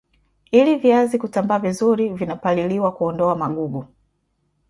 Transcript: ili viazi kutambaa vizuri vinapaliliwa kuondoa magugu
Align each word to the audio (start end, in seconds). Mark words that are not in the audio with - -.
ili 0.51 0.75
viazi 0.75 1.17
kutambaa 1.17 1.59
vizuri 1.59 2.09
vinapaliliwa 2.13 2.91
kuondoa 2.91 3.35
magugu 3.35 3.85